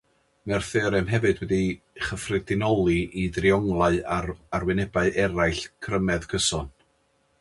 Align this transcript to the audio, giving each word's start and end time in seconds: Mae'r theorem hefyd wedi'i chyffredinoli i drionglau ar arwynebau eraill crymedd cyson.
Mae'r 0.51 0.63
theorem 0.67 1.09
hefyd 1.09 1.41
wedi'i 1.43 1.67
chyffredinoli 2.07 2.97
i 3.25 3.27
drionglau 3.35 4.01
ar 4.17 4.29
arwynebau 4.61 5.15
eraill 5.27 5.63
crymedd 5.89 6.27
cyson. 6.33 6.73